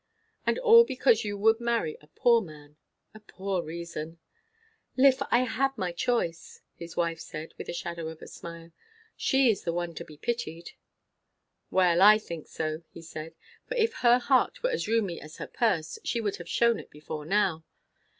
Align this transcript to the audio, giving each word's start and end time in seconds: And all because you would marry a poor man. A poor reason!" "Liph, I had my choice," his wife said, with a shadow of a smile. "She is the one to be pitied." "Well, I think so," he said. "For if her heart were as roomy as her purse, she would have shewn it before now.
And 0.47 0.57
all 0.57 0.83
because 0.83 1.23
you 1.23 1.37
would 1.37 1.59
marry 1.59 1.95
a 2.01 2.07
poor 2.07 2.41
man. 2.41 2.75
A 3.13 3.19
poor 3.19 3.61
reason!" 3.61 4.17
"Liph, 4.97 5.21
I 5.29 5.41
had 5.43 5.77
my 5.77 5.91
choice," 5.91 6.63
his 6.73 6.97
wife 6.97 7.19
said, 7.19 7.53
with 7.59 7.69
a 7.69 7.73
shadow 7.73 8.07
of 8.07 8.19
a 8.23 8.27
smile. 8.27 8.71
"She 9.15 9.51
is 9.51 9.63
the 9.63 9.71
one 9.71 9.93
to 9.93 10.03
be 10.03 10.17
pitied." 10.17 10.71
"Well, 11.69 12.01
I 12.01 12.17
think 12.17 12.47
so," 12.47 12.81
he 12.89 13.03
said. 13.03 13.35
"For 13.67 13.75
if 13.75 13.93
her 13.97 14.17
heart 14.17 14.63
were 14.63 14.71
as 14.71 14.87
roomy 14.87 15.21
as 15.21 15.37
her 15.37 15.45
purse, 15.45 15.99
she 16.03 16.19
would 16.19 16.37
have 16.37 16.49
shewn 16.49 16.79
it 16.79 16.89
before 16.89 17.23
now. 17.23 17.63